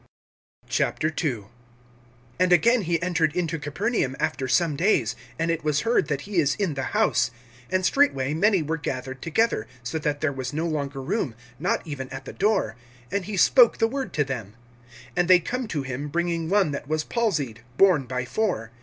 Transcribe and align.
II. 0.79 1.43
AND 2.39 2.51
again 2.51 2.81
he 2.81 2.99
entered 3.03 3.35
into 3.35 3.59
Capernaum 3.59 4.15
after 4.19 4.47
some 4.47 4.75
days; 4.75 5.15
and 5.37 5.51
it 5.51 5.63
was 5.63 5.81
heard 5.81 6.07
that 6.07 6.21
he 6.21 6.37
is 6.37 6.55
in 6.55 6.73
the 6.73 6.97
house. 6.97 7.29
(2)And 7.71 7.85
straightway 7.85 8.33
many 8.33 8.63
were 8.63 8.77
gathered 8.77 9.21
together, 9.21 9.67
so 9.83 9.99
that 9.99 10.19
there 10.19 10.33
was 10.33 10.53
no 10.53 10.65
longer 10.65 11.03
room, 11.03 11.35
not 11.59 11.85
even 11.85 12.09
at 12.09 12.25
the 12.25 12.33
door; 12.33 12.75
and 13.11 13.25
he 13.25 13.37
spoke 13.37 13.77
the 13.77 13.87
word 13.87 14.11
to 14.13 14.23
them. 14.23 14.55
(3)And 15.15 15.27
they 15.27 15.39
come 15.39 15.67
to 15.67 15.83
him, 15.83 16.07
bringing 16.07 16.49
one 16.49 16.71
that 16.71 16.87
was 16.87 17.03
palsied, 17.03 17.59
borne 17.77 18.07
by 18.07 18.25
four. 18.25 18.71